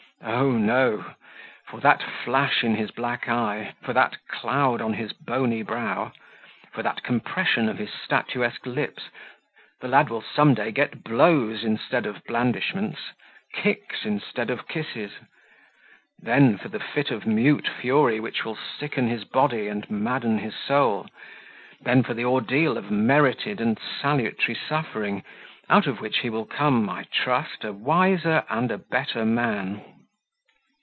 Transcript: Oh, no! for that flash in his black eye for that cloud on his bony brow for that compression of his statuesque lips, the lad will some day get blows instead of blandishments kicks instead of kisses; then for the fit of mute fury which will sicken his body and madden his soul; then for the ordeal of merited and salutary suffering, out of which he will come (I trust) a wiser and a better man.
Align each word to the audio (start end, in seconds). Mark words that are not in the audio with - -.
Oh, 0.23 0.51
no! 0.51 1.03
for 1.65 1.79
that 1.79 2.03
flash 2.03 2.63
in 2.63 2.75
his 2.75 2.91
black 2.91 3.27
eye 3.27 3.73
for 3.81 3.91
that 3.93 4.17
cloud 4.27 4.79
on 4.79 4.93
his 4.93 5.13
bony 5.13 5.63
brow 5.63 6.11
for 6.71 6.83
that 6.83 7.01
compression 7.01 7.67
of 7.67 7.79
his 7.79 7.89
statuesque 7.91 8.67
lips, 8.67 9.05
the 9.79 9.87
lad 9.87 10.11
will 10.11 10.21
some 10.21 10.53
day 10.53 10.71
get 10.71 11.03
blows 11.03 11.63
instead 11.63 12.05
of 12.05 12.23
blandishments 12.25 12.99
kicks 13.51 14.05
instead 14.05 14.51
of 14.51 14.67
kisses; 14.67 15.09
then 16.19 16.55
for 16.59 16.67
the 16.67 16.79
fit 16.79 17.09
of 17.09 17.25
mute 17.25 17.67
fury 17.67 18.19
which 18.19 18.45
will 18.45 18.55
sicken 18.79 19.07
his 19.07 19.23
body 19.23 19.67
and 19.67 19.89
madden 19.89 20.37
his 20.37 20.53
soul; 20.55 21.07
then 21.81 22.03
for 22.03 22.13
the 22.13 22.25
ordeal 22.25 22.77
of 22.77 22.91
merited 22.91 23.59
and 23.59 23.79
salutary 23.79 24.53
suffering, 24.69 25.23
out 25.67 25.87
of 25.87 25.99
which 25.99 26.19
he 26.19 26.29
will 26.29 26.45
come 26.45 26.87
(I 26.91 27.05
trust) 27.11 27.63
a 27.63 27.73
wiser 27.73 28.43
and 28.51 28.69
a 28.71 28.77
better 28.77 29.25
man. 29.25 29.83